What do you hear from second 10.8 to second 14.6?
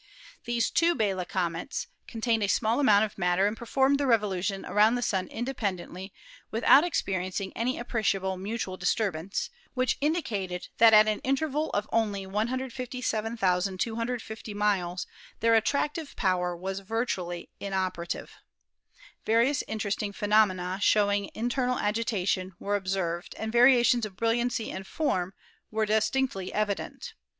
at an interval of only 157,250